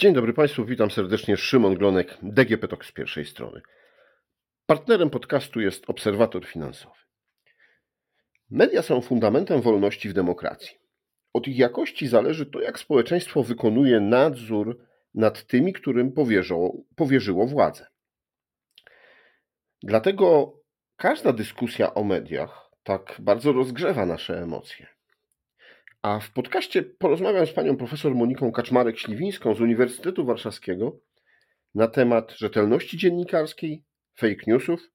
[0.00, 1.36] Dzień dobry Państwu, witam serdecznie.
[1.36, 3.60] Szymon Glonek, DGP TOK z pierwszej strony.
[4.66, 6.94] Partnerem podcastu jest Obserwator Finansowy.
[8.50, 10.78] Media są fundamentem wolności w demokracji.
[11.32, 14.78] Od ich jakości zależy to, jak społeczeństwo wykonuje nadzór
[15.14, 17.86] nad tymi, którym powierzą, powierzyło władzę.
[19.82, 20.52] Dlatego
[20.96, 24.99] każda dyskusja o mediach tak bardzo rozgrzewa nasze emocje.
[26.02, 31.00] A w podcaście porozmawiam z panią profesor Moniką Kaczmarek-Śliwińską z Uniwersytetu Warszawskiego
[31.74, 33.84] na temat rzetelności dziennikarskiej,
[34.16, 34.90] fake newsów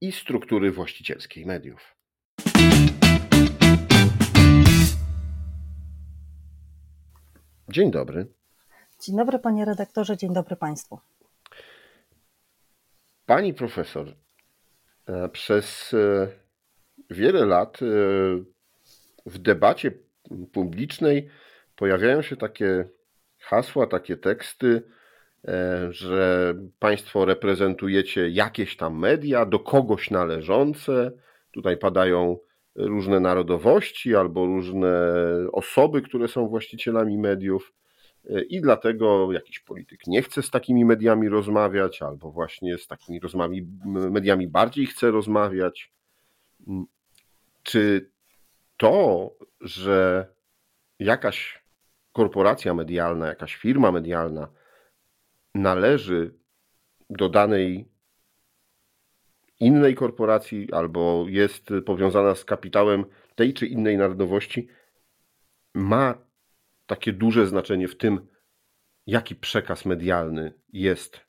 [0.00, 1.96] i struktury właścicielskiej mediów.
[7.68, 8.26] Dzień dobry.
[9.00, 11.00] Dzień dobry panie redaktorze, dzień dobry państwu.
[13.26, 14.16] Pani profesor
[15.06, 16.28] e, przez e,
[17.10, 17.86] wiele lat e,
[19.26, 19.92] w debacie
[20.52, 21.28] publicznej
[21.76, 22.88] pojawiają się takie
[23.38, 24.82] hasła, takie teksty,
[25.90, 31.12] że Państwo reprezentujecie jakieś tam media, do kogoś należące.
[31.50, 32.38] Tutaj padają
[32.74, 35.14] różne narodowości albo różne
[35.52, 37.72] osoby, które są właścicielami mediów.
[38.48, 43.66] I dlatego jakiś polityk nie chce z takimi mediami rozmawiać, albo właśnie z takimi rozmami,
[43.84, 45.92] mediami bardziej chce rozmawiać.
[47.62, 48.10] Czy
[48.82, 49.30] to,
[49.60, 50.26] że
[50.98, 51.64] jakaś
[52.12, 54.48] korporacja medialna, jakaś firma medialna
[55.54, 56.34] należy
[57.10, 57.88] do danej
[59.60, 64.68] innej korporacji albo jest powiązana z kapitałem tej czy innej narodowości,
[65.74, 66.18] ma
[66.86, 68.26] takie duże znaczenie w tym,
[69.06, 71.20] jaki przekaz medialny jest e,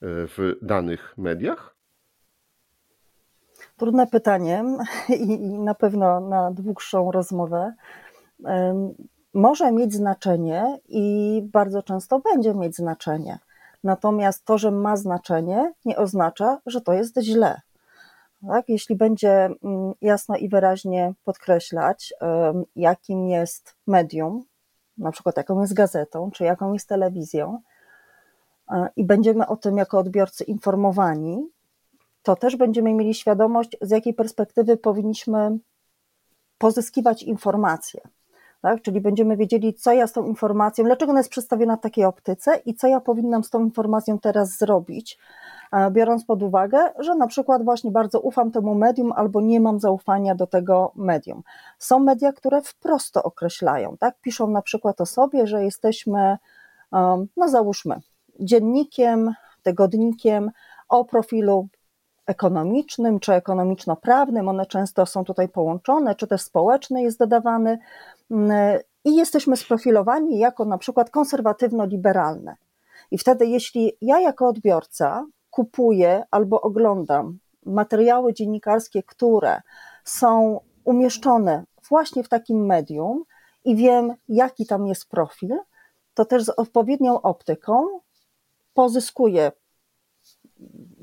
[0.00, 1.73] w danych mediach?
[3.76, 4.64] Trudne pytanie
[5.28, 7.74] i na pewno na dłuższą rozmowę.
[9.34, 13.38] Może mieć znaczenie i bardzo często będzie mieć znaczenie.
[13.84, 17.60] Natomiast to, że ma znaczenie, nie oznacza, że to jest źle.
[18.48, 18.68] Tak?
[18.68, 22.14] Jeśli będzie mm, jasno i wyraźnie podkreślać,
[22.76, 24.44] jakim jest medium,
[24.98, 27.60] na przykład jaką jest gazetą, czy jaką jest telewizją,
[28.70, 31.48] e, i będziemy o tym jako odbiorcy informowani,
[32.24, 35.58] to też będziemy mieli świadomość, z jakiej perspektywy powinniśmy
[36.58, 38.00] pozyskiwać informacje.
[38.62, 38.82] Tak?
[38.82, 42.56] Czyli będziemy wiedzieli, co ja z tą informacją, dlaczego ona jest przedstawiona w takiej optyce
[42.66, 45.18] i co ja powinnam z tą informacją teraz zrobić,
[45.72, 49.80] e, biorąc pod uwagę, że na przykład właśnie bardzo ufam temu medium albo nie mam
[49.80, 51.42] zaufania do tego medium.
[51.78, 54.20] Są media, które wprost to określają, tak?
[54.20, 56.38] Piszą na przykład o sobie, że jesteśmy,
[57.36, 58.00] no załóżmy,
[58.40, 60.50] dziennikiem, tygodnikiem
[60.88, 61.68] o profilu
[62.26, 67.78] ekonomicznym czy ekonomiczno-prawnym, one często są tutaj połączone, czy też społeczny jest dodawany
[68.30, 72.54] mm, i jesteśmy sprofilowani jako na przykład konserwatywno-liberalne.
[73.10, 79.62] I wtedy, jeśli ja jako odbiorca kupuję albo oglądam materiały dziennikarskie, które
[80.04, 83.24] są umieszczone właśnie w takim medium
[83.64, 85.58] i wiem, jaki tam jest profil,
[86.14, 88.00] to też z odpowiednią optyką
[88.74, 89.52] pozyskuję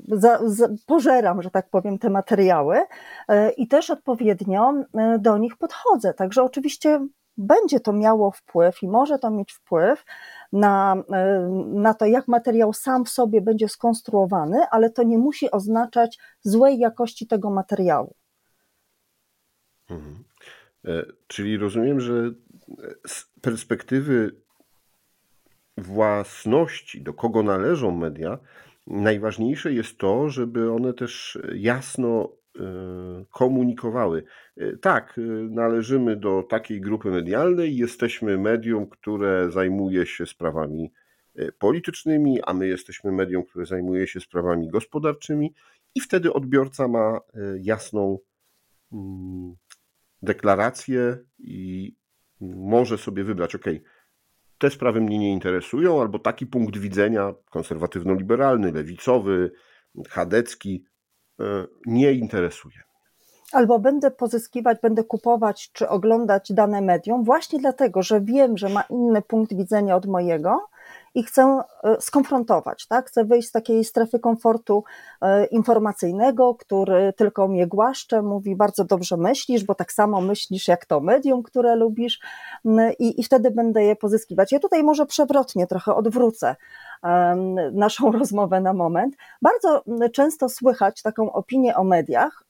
[0.08, 2.80] za, za, pożeram, że tak powiem, te materiały
[3.28, 6.14] e, i też odpowiednio e, do nich podchodzę.
[6.14, 10.04] Także oczywiście będzie to miało wpływ i może to mieć wpływ
[10.52, 15.50] na, e, na to, jak materiał sam w sobie będzie skonstruowany, ale to nie musi
[15.50, 18.14] oznaczać złej jakości tego materiału.
[19.90, 20.24] Mhm.
[21.26, 22.12] Czyli rozumiem, że
[23.06, 24.36] z perspektywy
[25.78, 28.38] własności, do kogo należą media,
[28.86, 32.60] najważniejsze jest to, żeby one też jasno e,
[33.30, 34.24] komunikowały.
[34.56, 35.20] E, tak, e,
[35.50, 40.92] należymy do takiej grupy medialnej, jesteśmy medium, które zajmuje się sprawami
[41.58, 45.54] politycznymi, a my jesteśmy medium, które zajmuje się sprawami gospodarczymi,
[45.94, 47.20] i wtedy odbiorca ma
[47.60, 48.18] jasną
[48.92, 49.54] mm,
[50.22, 51.94] deklarację i
[52.40, 53.64] może sobie wybrać, OK,
[54.62, 59.52] te sprawy mnie nie interesują, albo taki punkt widzenia konserwatywno-liberalny, lewicowy,
[60.08, 60.84] chadecki
[61.40, 61.44] e,
[61.86, 62.82] nie interesuje.
[63.52, 68.82] Albo będę pozyskiwać, będę kupować czy oglądać dane medium właśnie dlatego, że wiem, że ma
[68.82, 70.58] inny punkt widzenia od mojego
[71.14, 73.06] i chcę e, skonfrontować, tak?
[73.06, 74.84] Chcę wyjść z takiej strefy komfortu
[75.20, 80.86] e, informacyjnego, który tylko mnie głaszcze, mówi bardzo dobrze myślisz, bo tak samo myślisz jak
[80.86, 82.20] to medium, które lubisz
[82.98, 84.52] i, i wtedy będę je pozyskiwać.
[84.52, 86.56] Ja tutaj może przewrotnie trochę odwrócę
[87.72, 89.16] naszą rozmowę na moment.
[89.42, 92.44] Bardzo często słychać taką opinię o mediach,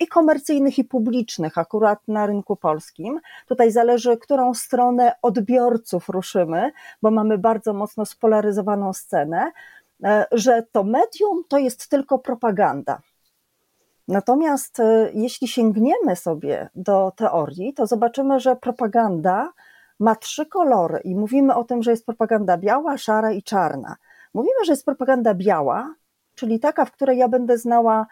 [0.00, 3.20] i komercyjnych, i publicznych, akurat na rynku polskim.
[3.46, 6.72] Tutaj zależy, którą stronę odbiorców ruszymy,
[7.02, 9.52] bo mamy bardzo mocno spolaryzowaną scenę,
[10.04, 13.00] e, że to medium to jest tylko propaganda.
[14.08, 19.52] Natomiast e, jeśli sięgniemy sobie do teorii, to zobaczymy, że propaganda
[20.00, 23.96] ma trzy kolory i mówimy o tym, że jest propaganda biała, szara i czarna.
[24.34, 25.94] Mówimy, że jest propaganda biała,
[26.34, 28.06] czyli taka, w której ja będę znała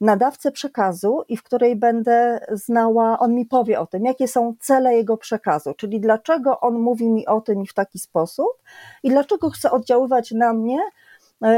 [0.00, 4.96] nadawcę przekazu i w której będę znała, on mi powie o tym, jakie są cele
[4.96, 8.52] jego przekazu, czyli dlaczego on mówi mi o tym i w taki sposób
[9.02, 10.78] i dlaczego chce oddziaływać na mnie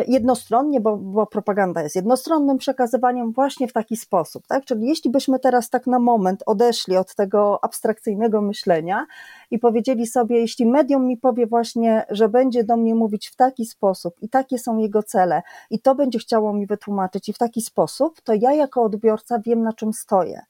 [0.07, 4.47] jednostronnie, bo, bo, propaganda jest jednostronnym przekazywaniem właśnie w taki sposób.
[4.47, 4.65] Tak?
[4.65, 9.07] Czyli jeśli byśmy teraz tak na moment odeszli od tego abstrakcyjnego myślenia
[9.51, 13.67] i powiedzieli sobie, jeśli medium mi powie właśnie, że będzie do mnie mówić w taki
[13.67, 17.61] sposób i takie są jego cele i to będzie chciało mi wytłumaczyć i w taki
[17.63, 20.43] sposób, to ja jako odbiorca wiem na czym stoję.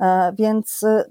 [0.00, 1.04] E, więc e,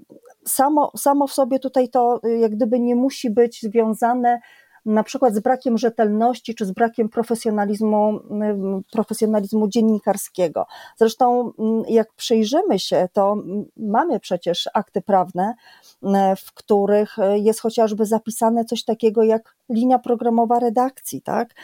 [0.46, 4.40] samo, samo w sobie tutaj to jak gdyby nie musi być związane
[4.86, 10.66] na przykład z brakiem rzetelności czy z brakiem profesjonalizmu, mm, profesjonalizmu dziennikarskiego.
[10.96, 13.36] Zresztą, mm, jak przyjrzymy się, to
[13.76, 15.54] mamy przecież akty prawne,
[16.02, 21.54] mm, w których jest chociażby zapisane coś takiego jak linia programowa redakcji, tak?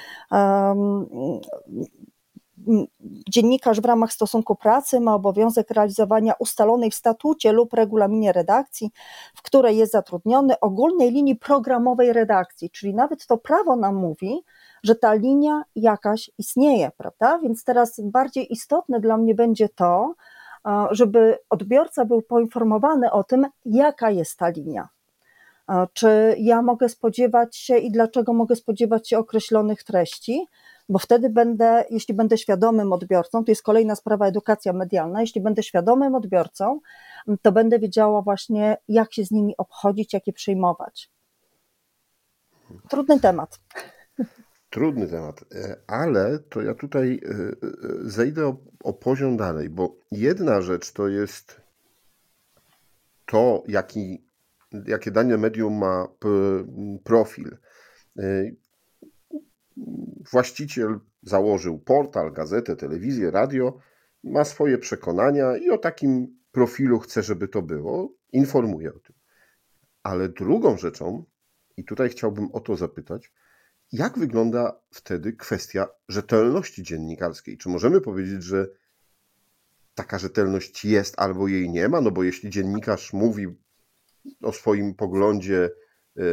[3.31, 8.91] Dziennikarz w ramach stosunku pracy ma obowiązek realizowania ustalonej w statucie lub regulaminie redakcji,
[9.35, 14.41] w której jest zatrudniony, ogólnej linii programowej redakcji, czyli nawet to prawo nam mówi,
[14.83, 17.39] że ta linia jakaś istnieje, prawda?
[17.39, 20.15] Więc teraz bardziej istotne dla mnie będzie to,
[20.91, 24.89] żeby odbiorca był poinformowany o tym, jaka jest ta linia.
[25.93, 30.47] Czy ja mogę spodziewać się i dlaczego mogę spodziewać się określonych treści,
[30.89, 35.63] bo wtedy będę, jeśli będę świadomym odbiorcą, to jest kolejna sprawa edukacja medialna, jeśli będę
[35.63, 36.81] świadomym odbiorcą,
[37.43, 41.11] to będę wiedziała właśnie, jak się z nimi obchodzić, jak je przyjmować.
[42.89, 43.61] Trudny temat.
[44.71, 47.57] Trudny temat, e, ale to ja tutaj e, e,
[48.01, 51.61] zejdę o, o poziom dalej, bo jedna rzecz to jest
[53.27, 54.25] to, jaki,
[54.87, 56.09] jakie dane medium ma
[57.05, 57.57] profil
[60.33, 63.79] właściciel założył portal, gazetę, telewizję, radio,
[64.25, 69.17] ma swoje przekonania i o takim profilu chce, żeby to było, informuje o tym.
[70.03, 71.25] Ale drugą rzeczą,
[71.77, 73.33] i tutaj chciałbym o to zapytać,
[73.93, 77.59] jak wygląda wtedy kwestia rzetelności dziennikarskiej?
[77.59, 78.69] Czy możemy powiedzieć, że
[79.95, 82.01] taka rzetelność jest albo jej nie ma?
[82.01, 83.47] No bo jeśli dziennikarz mówi
[84.43, 85.71] o swoim poglądzie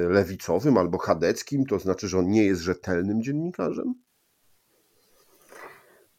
[0.10, 3.94] lewicowym albo chadeckim, to znaczy, że on nie jest rzetelnym dziennikarzem?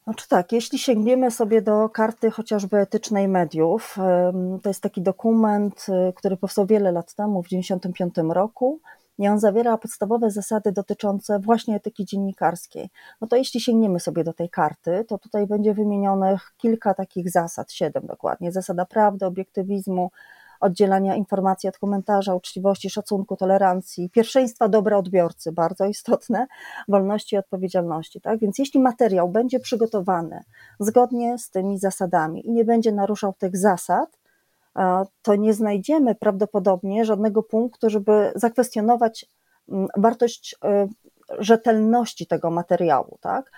[0.05, 3.97] Znaczy tak, jeśli sięgniemy sobie do karty chociażby etycznej mediów,
[4.63, 8.81] to jest taki dokument, y, który powstał wiele lat temu, w 1995 roku,
[9.19, 12.91] i on zawiera podstawowe zasady dotyczące właśnie etyki dziennikarskiej.
[13.21, 17.73] No to jeśli sięgniemy sobie do tej karty, to tutaj będzie wymienionych kilka takich zasad,
[17.73, 18.53] siedem dokładnie.
[18.53, 20.11] Zasada prawdy, obiektywizmu,
[20.61, 26.47] oddzielania informacji od komentarza, uczciwości, szacunku, tolerancji, pierwszeństwa dobra odbiorcy, bardzo istotne,
[26.89, 28.21] wolności i odpowiedzialności.
[28.21, 28.39] Tak?
[28.39, 30.41] Więc jeśli materiał będzie przygotowany
[30.81, 34.19] zgodnie z tymi zasadami i nie będzie naruszał tych zasad,
[35.23, 39.27] to nie znajdziemy prawdopodobnie żadnego punktu, żeby zakwestionować
[39.69, 40.89] mm, wartość y,
[41.39, 43.53] rzetelności tego materiału, tak?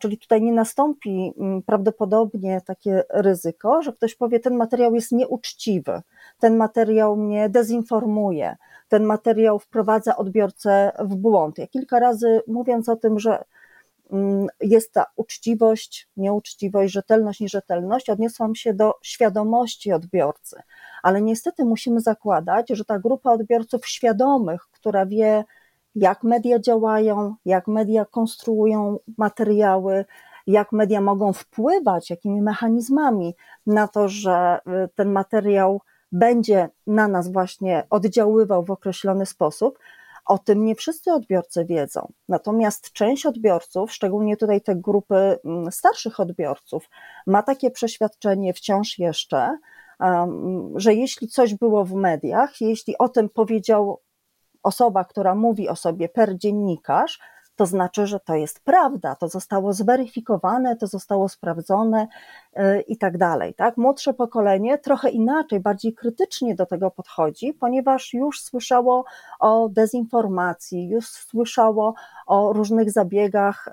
[0.00, 6.02] Czyli tutaj nie nastąpi mm, prawdopodobnie takie ryzyko, że ktoś powie, ten materiał jest nieuczciwy,
[6.38, 8.56] ten materiał mnie dezinformuje,
[8.88, 11.58] ten materiał wprowadza odbiorcę w błąd.
[11.58, 13.44] Ja kilka razy mówiąc o tym, że
[14.10, 20.56] mm, jest ta uczciwość, nieuczciwość, rzetelność, nierzetelność, odniosłam się do świadomości odbiorcy,
[21.02, 25.44] ale niestety musimy zakładać, że ta grupa odbiorców świadomych, która wie,
[25.94, 30.04] jak media działają, jak media konstruują materiały,
[30.46, 33.34] jak media mogą wpływać, jakimi mechanizmami
[33.66, 35.80] na to, że y, ten materiał
[36.18, 39.78] będzie na nas właśnie oddziaływał w określony sposób.
[40.26, 42.12] O tym nie wszyscy odbiorcy wiedzą.
[42.28, 46.88] Natomiast część odbiorców, szczególnie tutaj te grupy mm, starszych odbiorców,
[47.26, 49.58] ma takie przeświadczenie wciąż jeszcze,
[50.74, 54.00] że jeśli coś było w mediach, jeśli o tym powiedział
[54.62, 57.20] osoba, która mówi o sobie per dziennikarz,
[57.56, 62.08] to znaczy, że to jest prawda, to zostało zweryfikowane, to zostało sprawdzone
[62.56, 63.54] y, i tak dalej.
[63.54, 63.76] Tak?
[63.76, 69.04] Młodsze pokolenie trochę inaczej, bardziej krytycznie do tego podchodzi, ponieważ już słyszało
[69.40, 71.94] o dezinformacji, już słyszało
[72.26, 73.72] o różnych zabiegach, y,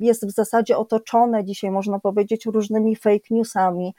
[0.00, 3.94] jest w zasadzie otoczone dzisiaj, można powiedzieć, różnymi fake newsami,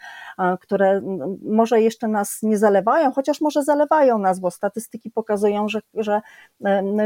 [0.62, 1.02] które
[1.42, 6.22] może jeszcze nas nie zalewają, chociaż może zalewają nas, bo statystyki pokazują, że, że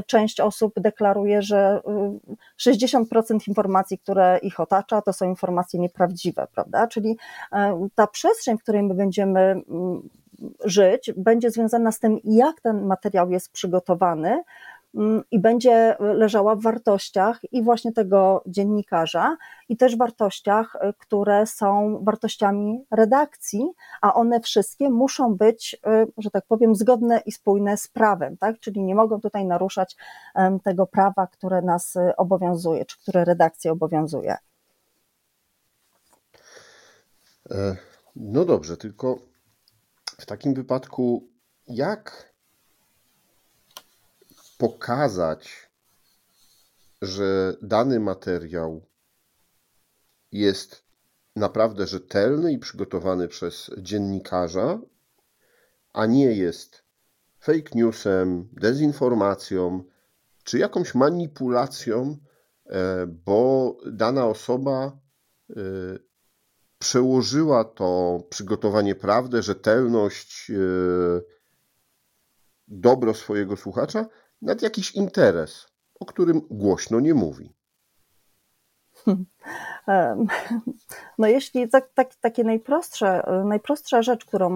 [0.08, 1.82] część osób deklaruje, że
[2.60, 6.88] 60% informacji, które ich otacza, to są informacje nieprawdziwe, prawda?
[6.88, 7.18] Czyli
[7.96, 9.62] ta przestrzeń, w której my będziemy
[10.66, 14.44] żyć, będzie związana z tym, jak ten materiał jest przygotowany, Mm,
[15.32, 19.38] i będzie leżała w wartościach i właśnie tego dziennikarza,
[19.70, 26.32] i też wartościach, y, które są wartościami redakcji, a one wszystkie muszą być, y, że
[26.32, 28.60] tak powiem, zgodne i spójne z prawem, tak?
[28.60, 29.96] Czyli nie mogą tutaj naruszać
[30.64, 34.38] tego prawa, które nas y, obowiązuje, czy które redakcję obowiązuje.
[37.52, 37.76] E,
[38.16, 39.20] no dobrze, tylko
[40.20, 41.28] w takim wypadku,
[41.68, 42.34] jak
[44.58, 45.70] pokazać,
[47.02, 48.86] że dany materiał
[50.32, 50.84] jest
[51.36, 54.80] naprawdę rzetelny i przygotowany przez dziennikarza,
[55.94, 56.84] a nie jest
[57.40, 59.84] fake newsem, dezinformacją
[60.44, 62.18] czy jakąś manipulacją,
[62.66, 65.00] e, bo dana osoba
[65.50, 65.54] e,
[66.80, 70.56] przełożyła to przygotowanie prawdy, rzetelność, e,
[72.68, 74.06] dobro swojego słuchacza
[74.42, 75.68] nad jakiś interes,
[76.00, 77.54] o którym głośno nie mówi.
[81.18, 84.50] No jeśli tak, tak, takie najprostsze, najprostsza rzecz, którą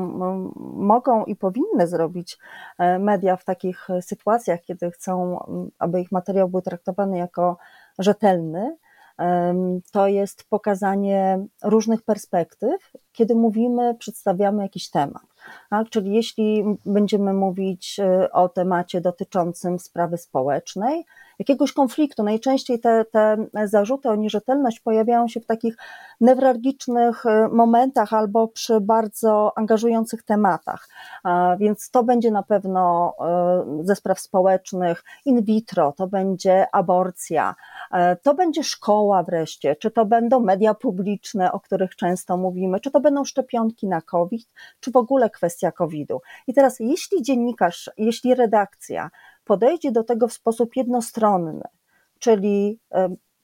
[0.76, 2.38] mogą i powinny zrobić
[2.78, 5.40] e, media w takich sytuacjach, kiedy chcą,
[5.80, 7.58] aby ich materiał był traktowany jako
[8.00, 8.78] rzetelny,
[9.92, 15.31] to jest pokazanie różnych perspektyw, kiedy mówimy, przedstawiamy jakiś temat.
[15.70, 15.90] Tak?
[15.90, 21.06] Czyli jeśli będziemy mówić e, o temacie dotyczącym sprawy społecznej,
[21.40, 25.78] jakiegoś konfliktu, najczęściej te, te zarzuty o nierzetelność pojawiają się w takich
[26.22, 30.90] newralgicznych e, momentach albo przy bardzo angażujących tematach.
[31.60, 37.56] Więc to będzie na pewno e, ze spraw społecznych in vitro, to będzie aborcja,
[38.24, 43.00] to będzie szkoła wreszcie, czy to będą media publiczne, o których często mówimy, czy to
[43.00, 44.48] będą szczepionki na COVID,
[44.80, 46.22] czy w ogóle kwestia COVID-u.
[46.48, 49.10] I teraz, jeśli dziennikarz, jeśli redakcja
[49.44, 51.64] podejdzie do tego w sposób jednostronny,
[52.20, 52.80] czyli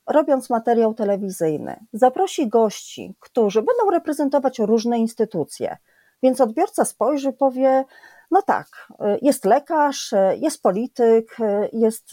[0.08, 5.78] robiąc materiał telewizyjny, zaprosi gości, którzy będą reprezentować różne instytucje,
[6.24, 7.86] więc odbiorca spojrzy, powie:
[8.32, 12.12] no tak, y, jest lekarz, y, jest polityk, y, jest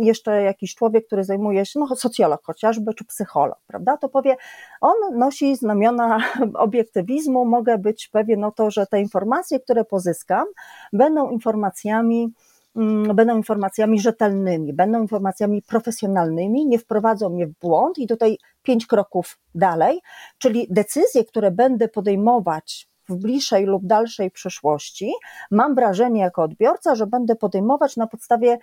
[0.00, 3.96] jeszcze jakiś człowiek, który zajmuje się, no socjolog chociażby, czy psycholog, prawda?
[3.96, 4.36] To powie,
[4.80, 6.18] on nosi znamiona
[6.54, 10.46] obiektywizmu, mogę być pewien o to, że te informacje, które pozyskam,
[10.92, 12.32] będą informacjami,
[12.76, 18.86] mm, będą informacjami rzetelnymi, będą informacjami profesjonalnymi, nie wprowadzą mnie w błąd i tutaj pięć
[18.86, 20.00] kroków dalej,
[20.38, 25.12] czyli decyzje, które będę podejmować w bliższej lub dalszej przyszłości,
[25.50, 28.58] mam wrażenie jako odbiorca, że będę podejmować na podstawie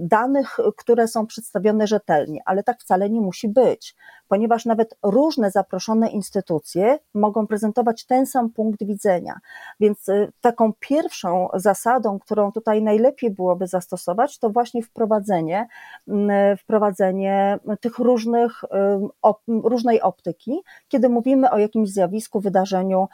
[0.00, 3.96] danych, które są przedstawione rzetelnie, ale tak wcale nie musi być,
[4.28, 9.38] ponieważ nawet różne zaproszone instytucje mogą prezentować ten sam punkt widzenia.
[9.80, 15.68] Więc y, taką pierwszą zasadą, którą tutaj najlepiej byłoby zastosować, to właśnie wprowadzenie,
[16.58, 18.64] wprowadzenie tych różnych,
[19.46, 23.08] różnej optyki, kiedy mówimy o jakimś zjawisku, wydarzeniu,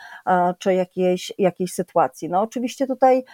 [0.59, 2.29] czy jakiejś, jakiejś sytuacji.
[2.29, 3.25] No oczywiście tutaj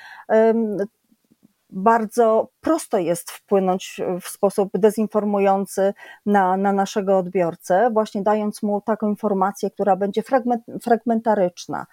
[1.70, 5.94] bardzo prosto jest wpłynąć w sposób dezinformujący
[6.26, 11.86] na, na naszego odbiorcę, właśnie dając mu taką informację, która będzie fragment, fragmentaryczna,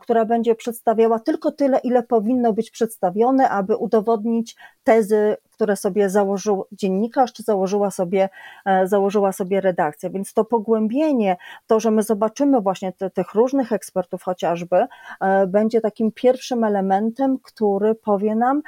[0.00, 6.64] która będzie przedstawiała tylko tyle, ile powinno być przedstawione, aby udowodnić tezy, które sobie założył
[6.72, 8.28] dziennikarz, czy założyła sobie,
[8.64, 10.10] e, założyła sobie redakcja.
[10.10, 11.36] Więc to pogłębienie,
[11.66, 14.86] to, że my zobaczymy właśnie te, tych różnych ekspertów chociażby,
[15.20, 18.62] e, będzie takim pierwszym elementem, który powie nam,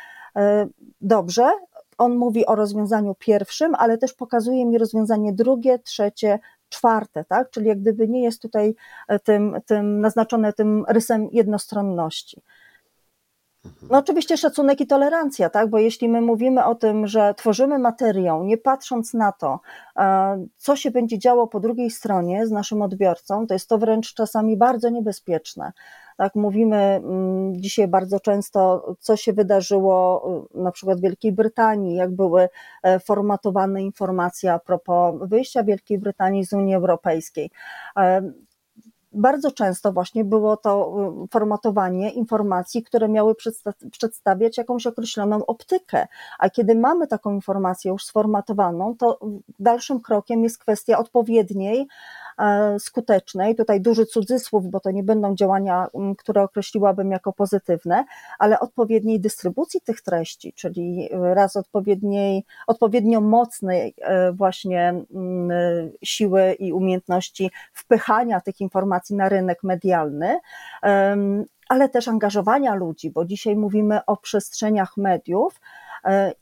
[1.00, 1.50] dobrze,
[1.98, 7.50] on mówi o rozwiązaniu pierwszym, ale też pokazuje mi rozwiązanie drugie, trzecie, czwarte, tak?
[7.50, 8.74] Czyli jak gdyby nie jest tutaj
[9.24, 12.42] tym, tym naznaczone tym rysem jednostronności.
[13.90, 15.70] No oczywiście szacunek i tolerancja, tak?
[15.70, 19.60] Bo jeśli my mówimy o tym, że tworzymy materiał, nie patrząc na to,
[19.96, 24.14] e, co się będzie działo po drugiej stronie z naszym odbiorcą, to jest to wręcz
[24.14, 25.72] czasami bardzo niebezpieczne.
[26.23, 30.23] Tak, mówimy mm, dzisiaj bardzo często, co się wydarzyło
[30.55, 32.49] na przykład w Wielkiej Brytanii, jak były
[32.83, 37.50] e, formatowane informacje a propos wyjścia Wielkiej Brytanii z Unii Europejskiej
[39.14, 43.35] bardzo często właśnie było to y, formatowanie informacji, które miały
[43.93, 46.07] przedstawiać jakąś określoną optykę.
[46.38, 49.19] A kiedy mamy taką informację już sformatowaną, to
[49.59, 52.22] dalszym krokiem jest kwestia odpowiedniej E,
[52.78, 55.86] skutecznej, tutaj duży cudzysłów, bo to nie będą działania,
[56.18, 58.04] które określiłabym jako pozytywne,
[58.38, 64.94] ale odpowiedniej dystrybucji tych treści, czyli raz odpowiedniej, odpowiednio mocnej e, właśnie
[66.02, 70.40] siły i umiejętności wpychania tych informacji na rynek medialny,
[71.68, 75.81] ale też angażowania ludzi, bo dzisiaj mówimy o przestrzeniach mediów, E,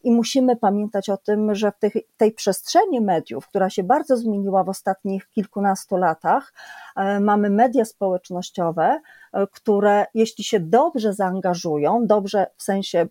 [0.05, 4.65] I musimy pamiętać o tym, że w tej, tej przestrzeni mediów, która się bardzo zmieniła
[4.65, 6.53] w ostatnich kilkunastu latach,
[6.97, 9.01] e, mamy media społecznościowe,
[9.33, 13.07] e, które jeśli się dobrze zaangażują, dobrze w sensie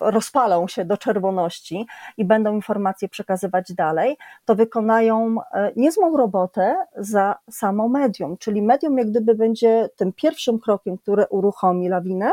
[0.00, 1.86] rozpalą się do czerwoności
[2.16, 5.36] i będą informacje przekazywać dalej, to wykonają
[5.76, 8.36] niezłą robotę za samo medium.
[8.36, 12.30] Czyli medium jak gdyby będzie tym pierwszym krokiem, który uruchomi lawinę,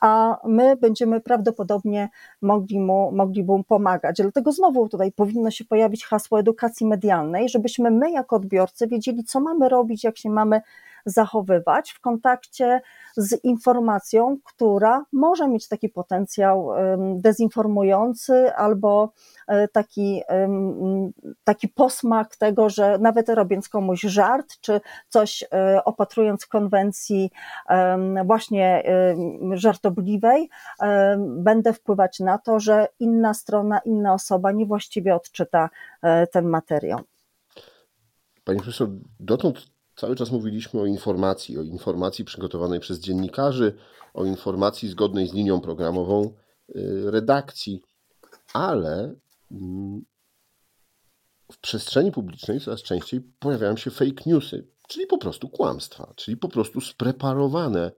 [0.00, 2.08] a my będziemy prawdopodobnie
[2.42, 4.16] mogli mu, mogli mu pomagać.
[4.16, 9.40] Dlatego znowu tutaj powinno się pojawić hasło edukacji medialnej, żebyśmy my jako odbiorcy wiedzieli, co
[9.40, 10.60] mamy robić, jak się mamy
[11.06, 12.80] zachowywać w kontakcie
[13.16, 16.68] z informacją, która może mieć taki potencjał
[17.16, 19.12] dezinformujący albo
[19.46, 20.22] e, taki,
[21.44, 27.30] taki posmak tego, że nawet robiąc komuś żart, czy coś e, opatrując konwencji
[28.24, 28.82] właśnie
[29.52, 30.50] żartobliwej,
[31.18, 35.70] będę wpływać na to, że inna strona, inna osoba niewłaściwie odczyta
[36.02, 37.00] e, ten materiał.
[38.44, 38.88] Pani profesor,
[39.20, 43.76] dotąd Cały czas mówiliśmy o informacji, o informacji przygotowanej przez dziennikarzy,
[44.14, 46.34] o informacji zgodnej z linią programową
[46.76, 47.82] y, redakcji,
[48.52, 49.14] ale
[49.50, 50.04] mm,
[51.52, 56.48] w przestrzeni publicznej coraz częściej pojawiają się fake newsy, czyli po prostu kłamstwa, czyli po
[56.48, 57.92] prostu spreparowane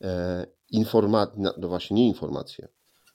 [0.00, 2.68] e, informacje, no właśnie nie informacje,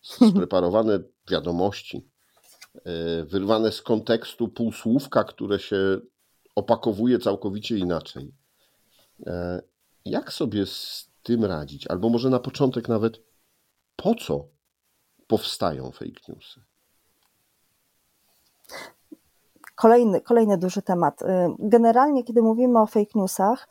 [0.32, 1.00] spreparowane
[1.30, 2.10] wiadomości,
[2.76, 6.00] e, wyrwane z kontekstu półsłówka, które się
[6.58, 8.34] opakowuje całkowicie inaczej.
[9.28, 9.62] E,
[10.06, 11.88] jak sobie z tym radzić?
[11.88, 13.22] Albo może na początek nawet
[13.96, 14.46] po co
[15.28, 16.62] powstają fake newsy?
[19.76, 21.22] Kolejny, kolejny duży temat.
[21.22, 21.26] Y,
[21.60, 23.70] generalnie, kiedy mówimy o fake newsach,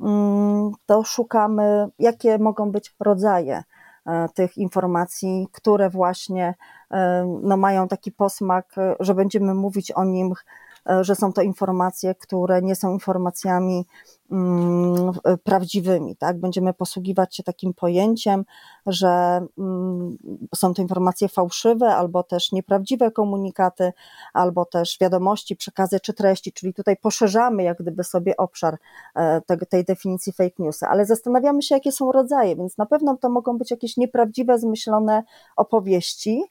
[0.00, 3.62] mm, to szukamy, jakie mogą być rodzaje
[4.06, 6.54] e, tych informacji, które właśnie
[6.90, 10.69] e, no, mają taki posmak, że będziemy mówić o nim E,
[11.00, 13.86] że są to informacje, które nie są informacjami
[14.30, 15.12] mm,
[15.44, 16.16] prawdziwymi.
[16.16, 16.40] Tak?
[16.40, 18.44] Będziemy posługiwać się takim pojęciem,
[18.86, 20.18] że mm,
[20.54, 23.92] są to informacje fałszywe, albo też nieprawdziwe komunikaty,
[24.32, 28.78] albo też wiadomości, przekazy czy treści, czyli tutaj poszerzamy jak gdyby sobie obszar
[29.16, 29.40] e,
[29.70, 33.58] tej definicji fake newsy, ale zastanawiamy się, jakie są rodzaje, więc na pewno to mogą
[33.58, 35.22] być jakieś nieprawdziwe, zmyślone
[35.56, 36.42] opowieści,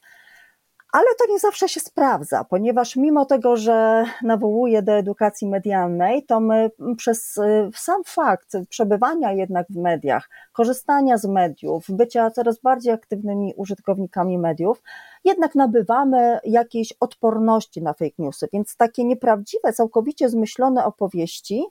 [0.92, 6.40] ale to nie zawsze się sprawdza, ponieważ mimo tego, że nawołuje do edukacji medialnej, to
[6.40, 12.92] my przez y, sam fakt przebywania jednak w mediach, korzystania z mediów, bycia coraz bardziej
[12.92, 14.82] aktywnymi użytkownikami mediów,
[15.24, 21.64] jednak nabywamy jakiejś odporności na fake newsy, więc takie nieprawdziwe, całkowicie zmyślone opowieści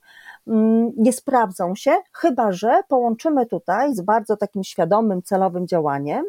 [0.48, 6.26] mm, nie sprawdzą się, chyba że połączymy tutaj z bardzo takim świadomym, celowym działaniem,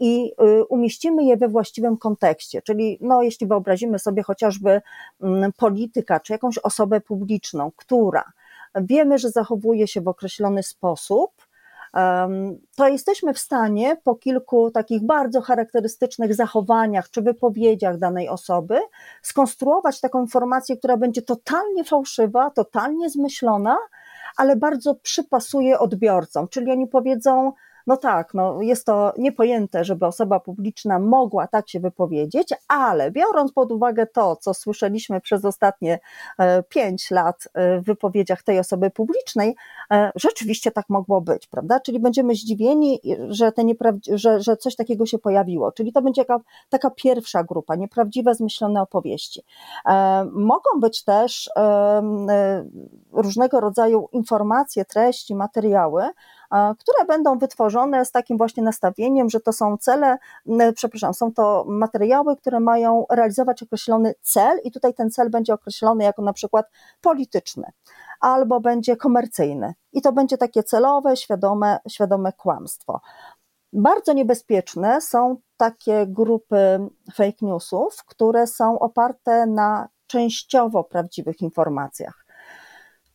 [0.00, 2.62] i y, umieścimy je we właściwym kontekście.
[2.62, 4.80] Czyli, no, jeśli wyobrazimy sobie chociażby
[5.22, 8.32] mm, polityka czy jakąś osobę publiczną, która
[8.74, 11.32] wiemy, że zachowuje się w określony sposób,
[12.76, 18.80] to jesteśmy w stanie po kilku takich bardzo charakterystycznych zachowaniach czy wypowiedziach danej osoby
[19.22, 23.78] skonstruować taką informację, która będzie totalnie fałszywa, totalnie zmyślona,
[24.36, 26.48] ale bardzo przypasuje odbiorcom.
[26.48, 27.52] Czyli oni powiedzą,
[27.86, 33.52] no tak, no jest to niepojęte, żeby osoba publiczna mogła tak się wypowiedzieć, ale biorąc
[33.52, 35.98] pod uwagę to, co słyszeliśmy przez ostatnie
[36.38, 39.56] e, pięć lat e, w wypowiedziach tej osoby publicznej,
[39.90, 41.80] e, rzeczywiście tak mogło być, prawda?
[41.80, 43.62] Czyli będziemy zdziwieni, że, te
[44.12, 45.72] że, że coś takiego się pojawiło.
[45.72, 49.44] Czyli to będzie jaka, taka pierwsza grupa, nieprawdziwe, zmyślone opowieści.
[50.32, 51.50] Mogą być też
[53.12, 56.02] różnego rodzaju informacje, treści, materiały,
[56.78, 60.18] które będą wytworzone z takim właśnie nastawieniem, że to są cele,
[60.74, 66.04] przepraszam, są to materiały, które mają realizować określony cel i tutaj ten cel będzie określony
[66.04, 66.66] jako na przykład
[67.00, 67.72] polityczny
[68.20, 69.74] albo będzie komercyjny.
[69.92, 73.00] I to będzie takie celowe, świadome, świadome kłamstwo.
[73.72, 76.78] Bardzo niebezpieczne są takie grupy
[77.14, 82.21] fake newsów, które są oparte na częściowo prawdziwych informacjach.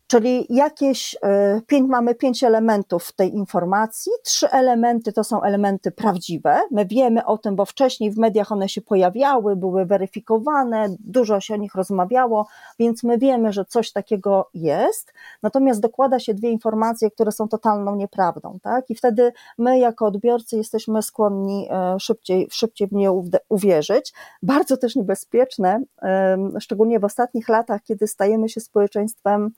[0.08, 4.12] Czyli jakieś e, pięć, mamy pięć elementów w tej informacji.
[4.24, 6.60] Trzy elementy to są elementy prawdziwe.
[6.72, 11.54] My wiemy o tym, bo wcześniej w mediach one się pojawiały, były weryfikowane, dużo się
[11.54, 12.48] o nich rozmawiało,
[12.80, 15.14] więc my wiemy, że coś takiego jest.
[15.44, 18.90] Natomiast dokłada się dwie informacje, które są totalną nieprawdą, tak?
[18.90, 23.12] I wtedy my, jako odbiorcy, jesteśmy skłonni e, szybciej, szybciej w nie
[23.50, 24.14] uwierzyć.
[24.44, 25.84] Bardzo też niebezpieczne,
[26.60, 29.52] szczególnie w ostatnich latach, kiedy stajemy się społeczeństwem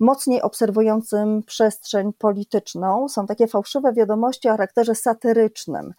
[0.00, 3.08] mocniej obserwującym przestrzeń polityczną.
[3.08, 5.94] Są takie fałszywe wiadomości o charakterze satyrycznym.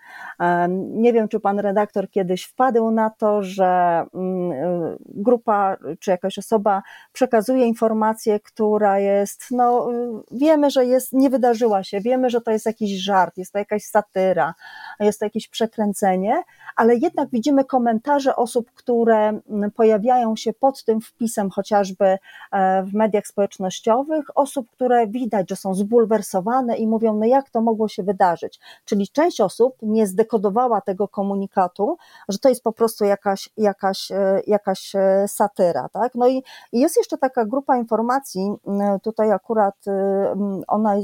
[0.78, 6.38] Nie wiem, czy pan redaktor kiedyś wpadł na to, że mm, y, grupa czy jakaś
[6.38, 6.84] osoba
[7.14, 9.90] przekazuje informację, która jest, no
[10.32, 13.84] wiemy, że jest, nie wydarzyła się, wiemy, że to jest jakiś żart, jest to jakaś
[13.84, 14.54] satyra,
[15.00, 16.44] jest to jakieś przekręcenie,
[16.76, 22.18] ale jednak widzimy komentarze osób, które mm, pojawiają się pod tym wpisem, chociażby
[22.52, 23.87] e, w mediach społecznościowych,
[24.36, 28.60] osób, które widać, że są zbulwersowane i mówią, no jak to mogło się wydarzyć.
[28.86, 31.98] Czyli część osób nie zdekodowała tego komunikatu,
[32.30, 35.90] że to jest po prostu jakaś, jakaś, e, jakaś e, satyra.
[35.90, 36.16] Tak?
[36.16, 38.56] No i jest jeszcze taka grupa informacji,
[39.04, 40.96] tutaj akurat mm, ona,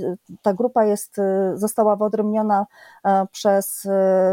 [0.41, 1.15] ta grupa jest,
[1.53, 2.65] została wyodrębniona
[3.31, 3.87] przez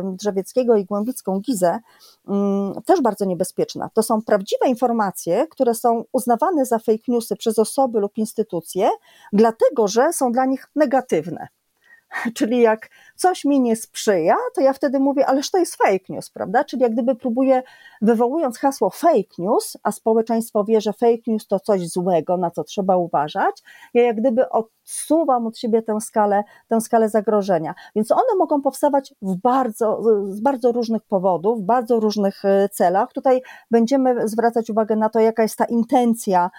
[0.05, 1.79] Drzewieckiego i Głębicką Gizę,
[2.87, 3.91] też bardzo niebezpieczna.
[3.95, 8.40] To są prawdziwe informacje, które są uznawane za fake newsy przez osoby lub instytucje,
[9.33, 11.49] dlatego że są dla nich negatywne.
[12.35, 16.31] Czyli jak coś mi nie sprzyja, to ja wtedy mówię, ależ to jest fake news,
[16.31, 16.65] prawda?
[16.65, 17.63] Czyli jak gdyby próbuję,
[18.03, 22.65] wywołując hasło fake news, a społeczeństwo wie, że fake news to coś złego, na co
[22.65, 23.63] trzeba uważać,
[23.95, 27.75] ja jak gdyby odsuwam od siebie tę skalę, tę skalę zagrożenia.
[27.97, 33.13] Więc one mogą powstawać w bardzo, z bardzo różnych powodów, w bardzo różnych e, celach.
[33.13, 36.51] Tutaj będziemy zwracać uwagę na to, jaka jest ta intencja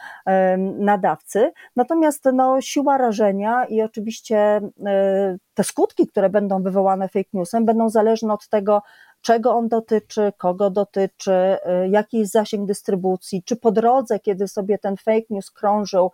[0.79, 1.51] nadawcy.
[1.75, 7.89] Natomiast no, siła rażenia i oczywiście e, te skutki, które będą wywołane fake newsem, będą
[7.89, 8.82] zależne od tego,
[9.21, 14.77] czego on dotyczy, kogo dotyczy, y, jaki jest zasięg dystrybucji, czy po drodze, kiedy sobie
[14.77, 16.12] ten fake news krążył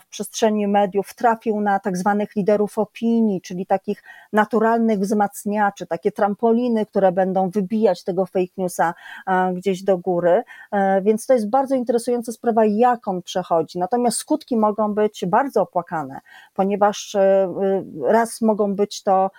[0.00, 6.86] w przestrzeni mediów, trafił na tak zwanych liderów opinii, czyli takich naturalnych wzmacniaczy, takie trampoliny,
[6.86, 8.94] które będą wybijać tego fake newsa
[9.54, 10.42] gdzieś do góry.
[10.72, 13.78] E, więc to jest bardzo interesująca sprawa, jak on przechodzi.
[13.78, 16.20] Natomiast skutki mogą być bardzo opłakane,
[16.54, 19.30] ponieważ e, y, raz mogą być to,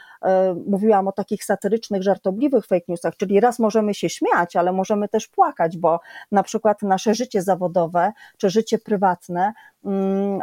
[0.68, 5.28] mówiłam o takich satyrycznych, żartobliwych fake newsach, czyli raz możemy się śmiać, ale możemy też
[5.28, 6.00] płakać, bo
[6.32, 9.54] na przykład nasze życie zawodowe czy życie prywatne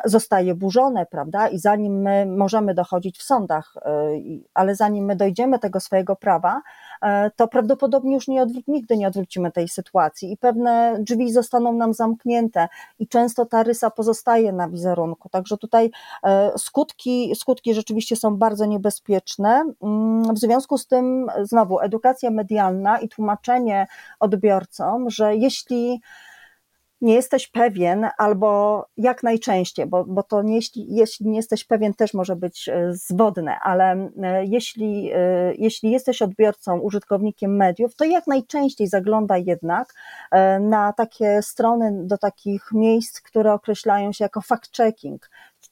[0.05, 1.49] zostaje burzone, prawda?
[1.49, 6.63] I zanim my możemy dochodzić w sądach, y, ale zanim my dojdziemy tego swojego prawa,
[7.05, 11.95] y, to prawdopodobnie już nie nigdy nie odwrócimy tej sytuacji i pewne drzwi zostaną nam
[11.95, 12.69] zamknięte
[12.99, 15.29] i często ta rysa pozostaje na wizerunku.
[15.29, 19.65] Także tutaj y, skutki, skutki rzeczywiście są bardzo niebezpieczne.
[19.83, 23.87] Mm, w związku z tym znowu edukacja medialna i tłumaczenie
[24.21, 26.01] odbiorcom, że jeśli
[27.05, 31.95] nie jesteś pewien, albo jak najczęściej, bo, bo to nie, jeśli, jeśli nie jesteś pewien,
[31.95, 38.05] też może być e, zwodne, ale e, jeśli, e, jeśli jesteś odbiorcą, użytkownikiem mediów, to
[38.05, 39.95] jak najczęściej zaglądaj jednak
[40.61, 45.19] na takie strony, do takich miejsc, które określają się jako fact-checking,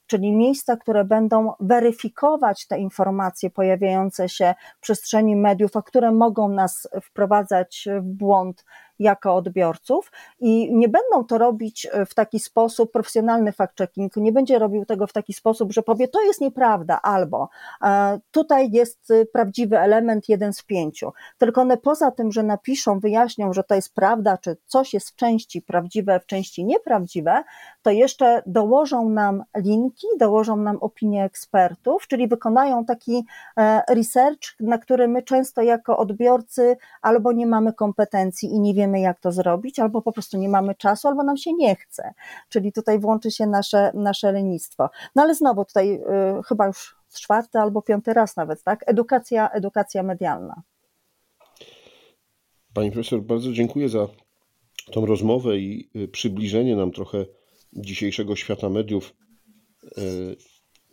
[0.06, 6.48] czyli miejsca, które będą weryfikować te informacje pojawiające się w przestrzeni mediów, a które mogą
[6.48, 8.64] nas wprowadzać w błąd
[9.02, 14.58] jako odbiorców i nie będą to robić e, w taki sposób, profesjonalny fact-checking nie będzie
[14.58, 17.48] robił tego w taki sposób, że powie, to jest nieprawda, albo
[17.82, 21.12] e, tutaj jest e, prawdziwy element jeden z pięciu.
[21.38, 25.16] Tylko one poza tym, że napiszą, wyjaśnią, że to jest prawda, czy coś jest w
[25.16, 27.44] części prawdziwe, w części nieprawdziwe,
[27.82, 33.24] to jeszcze dołożą nam linki, dołożą nam opinie ekspertów, czyli wykonają taki
[33.88, 39.20] research, na który my często jako odbiorcy albo nie mamy kompetencji i nie wiemy, jak
[39.20, 42.14] to zrobić, albo po prostu nie mamy czasu, albo nam się nie chce.
[42.48, 44.90] Czyli tutaj włączy się nasze, nasze lenistwo.
[45.14, 48.84] No ale znowu tutaj y, chyba już czwarty albo piąty raz nawet, tak?
[48.86, 50.62] Edukacja, edukacja medialna.
[52.74, 54.08] Pani profesor, bardzo dziękuję za
[54.92, 57.24] tą rozmowę i y, przybliżenie nam trochę
[57.72, 59.14] dzisiejszego świata mediów.
[59.98, 60.36] Y,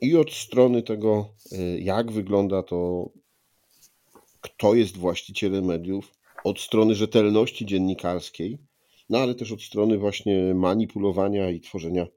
[0.02, 3.10] i od strony tego, y, jak wygląda to,
[4.42, 6.14] kto jest właścicielem mediów,
[6.44, 8.58] od strony rzetelności dziennikarskiej,
[9.10, 12.08] no ale też od strony właśnie manipulowania i tworzenia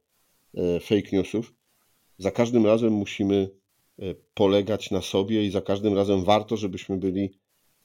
[0.54, 1.54] e, fake newsów.
[2.18, 3.50] Za każdym razem musimy
[3.98, 7.38] e, polegać na sobie i za każdym razem warto, żebyśmy byli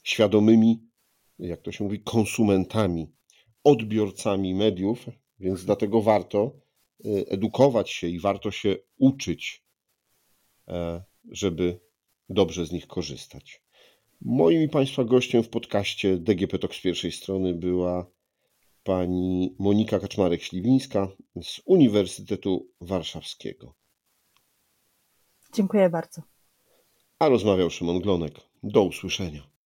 [0.03, 0.79] świadomymi,
[1.39, 3.07] jak to się mówi, konsumentami,
[3.63, 5.05] odbiorcami mediów,
[5.39, 6.51] więc dlatego warto e,
[7.05, 9.63] edukować się i warto się uczyć,
[11.31, 11.79] żeby
[12.29, 13.61] dobrze z nich korzystać.
[14.21, 18.11] Moim i Państwa gościem w podcaście DGP Talk z pierwszej strony była
[18.83, 21.07] pani Monika Kaczmarek-Śliwińska
[21.41, 23.75] z Uniwersytetu Warszawskiego.
[25.53, 26.21] Dziękuję bardzo.
[27.19, 28.33] A rozmawiał Szymon Glonek.
[28.63, 29.56] Do usłyszenia.